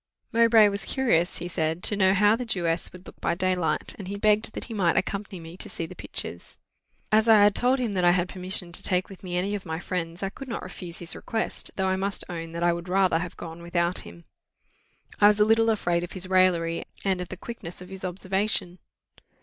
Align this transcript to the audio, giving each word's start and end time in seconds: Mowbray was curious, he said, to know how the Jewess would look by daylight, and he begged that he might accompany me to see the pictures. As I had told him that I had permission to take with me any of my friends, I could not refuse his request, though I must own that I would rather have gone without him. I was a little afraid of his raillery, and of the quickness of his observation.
Mowbray 0.31 0.67
was 0.67 0.85
curious, 0.85 1.37
he 1.37 1.47
said, 1.47 1.83
to 1.83 1.95
know 1.95 2.15
how 2.15 2.35
the 2.35 2.43
Jewess 2.43 2.91
would 2.91 3.05
look 3.05 3.21
by 3.21 3.35
daylight, 3.35 3.93
and 3.99 4.07
he 4.07 4.17
begged 4.17 4.53
that 4.55 4.63
he 4.63 4.73
might 4.73 4.97
accompany 4.97 5.39
me 5.39 5.55
to 5.57 5.69
see 5.69 5.85
the 5.85 5.93
pictures. 5.93 6.57
As 7.11 7.29
I 7.29 7.43
had 7.43 7.53
told 7.53 7.77
him 7.77 7.91
that 7.91 8.03
I 8.03 8.09
had 8.09 8.27
permission 8.27 8.71
to 8.71 8.81
take 8.81 9.09
with 9.09 9.21
me 9.21 9.37
any 9.37 9.53
of 9.53 9.63
my 9.63 9.79
friends, 9.79 10.23
I 10.23 10.29
could 10.29 10.47
not 10.47 10.63
refuse 10.63 10.97
his 10.97 11.15
request, 11.15 11.69
though 11.75 11.87
I 11.89 11.97
must 11.97 12.23
own 12.29 12.51
that 12.53 12.63
I 12.63 12.73
would 12.73 12.89
rather 12.89 13.19
have 13.19 13.37
gone 13.37 13.61
without 13.61 13.99
him. 13.99 14.25
I 15.19 15.27
was 15.27 15.39
a 15.39 15.45
little 15.45 15.69
afraid 15.69 16.03
of 16.03 16.13
his 16.13 16.27
raillery, 16.27 16.83
and 17.05 17.21
of 17.21 17.27
the 17.29 17.37
quickness 17.37 17.79
of 17.79 17.89
his 17.89 18.03
observation. 18.03 18.79